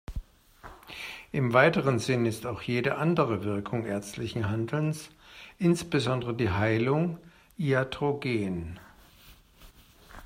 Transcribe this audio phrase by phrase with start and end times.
[1.31, 5.11] Im weiteren Sinn ist auch jede andere Wirkung ärztlichen Handelns,
[5.59, 7.19] insbesondere die Heilung,
[7.59, 8.79] iatrogen.